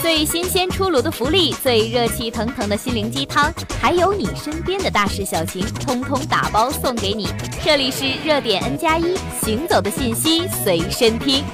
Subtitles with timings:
[0.00, 7.26] 最新鲜出炉的福利，最热气腾腾的心灵鸡汤，还有你身边的大事小情，通通打包送给你。
[7.64, 11.44] 这里是热点 N 加一，行走的信息随身听。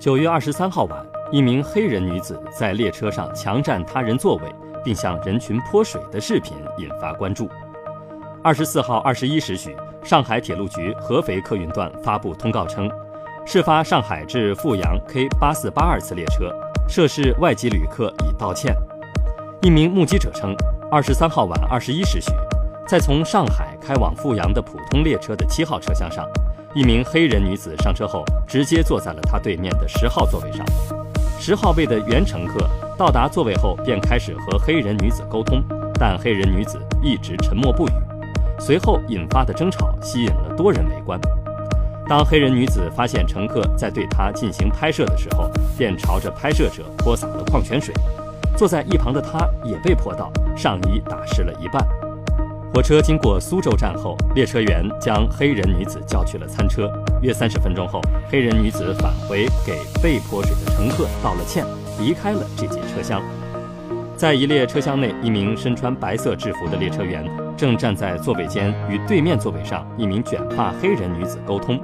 [0.00, 4.44] 九月二十三号晚，一名黑人女子在列车上强占他人座位，
[4.82, 7.48] 并向人群泼水的视频引发关注。
[8.42, 12.90] 二十四号二十一时许，上海铁路局合肥客运段发布通告称。
[13.44, 16.54] 事发上海至阜阳 K 八四八二次列车，
[16.88, 18.74] 涉事外籍旅客已道歉。
[19.60, 20.54] 一名目击者称，
[20.90, 22.32] 二十三号晚二十一时许，
[22.86, 26.24] 在从上海开往阜阳的普通列车的七号车厢上，
[26.72, 30.64] 一名黑人女子上车后，直接坐在了她对面的十号座位上。
[31.38, 35.62] 十号位的原乘客到达座位后，便开始和黑人女子沟通，
[35.94, 37.92] 但黑人女子一直沉默不语。
[38.60, 41.20] 随后引发的争吵吸引了多人围观。
[42.08, 47.94] 当黑人女子发现乘客在对她进行拍摄的时候，便朝着拍摄者泼洒了矿泉水。
[48.56, 51.86] 坐在一旁的她也被泼到，上衣打湿了一半。
[52.74, 56.90] 火车经过苏州站后，列车员将黑人女子叫去了餐车。
[57.20, 58.00] 约三十分钟后，
[58.30, 61.64] 黑人女子返回给被泼水的乘客道了歉，
[62.00, 63.22] 离开了这节车厢。
[64.16, 67.24] 在一列车厢内，一名身穿白色制服的列车员
[67.56, 71.78] 正站在座位间，与对面座位上一名卷发黑人女子沟通。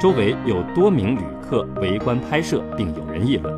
[0.00, 3.52] 周围有多名旅客围观拍摄，并有人议论。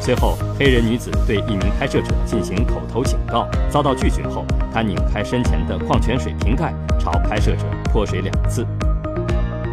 [0.00, 8.64] 随后，黑人女子对一名拍摄者进行口头警告，遭到拒绝后，她拧开身前的矿泉水瓶盖，朝拍摄者泼水两次。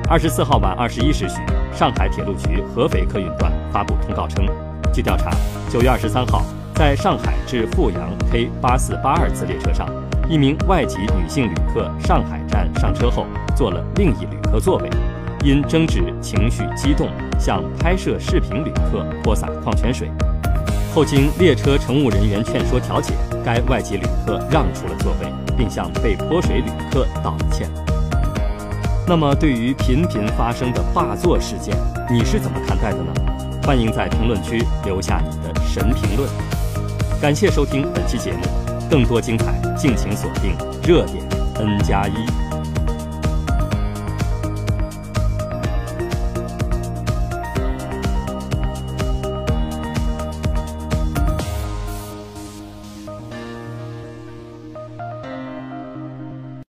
[0.09, 1.39] 二十四号晚二十一时许，
[1.71, 4.45] 上海铁路局合肥客运段发布通告称，
[4.91, 5.29] 据调查，
[5.69, 9.87] 九月二十三号，在上海至阜阳 K 八四八二次列车上，
[10.27, 14.89] 一名外籍女性旅客上海站上车后，坐了另一旅客座位。
[15.43, 20.09] 因争执情绪激动，向拍摄视频旅客泼洒矿泉水。
[20.93, 27.69] 后经列车乘务人员劝说调解，该外籍旅客让出了座位，并向被泼水旅客道了歉。
[29.07, 31.75] 那么，对于频频发生的霸座事件，
[32.09, 33.11] 你是怎么看待的呢？
[33.63, 36.29] 欢迎在评论区留下你的神评论。
[37.19, 38.39] 感谢收听本期节目，
[38.89, 41.23] 更多精彩敬请锁定热点
[41.55, 42.50] N 加一。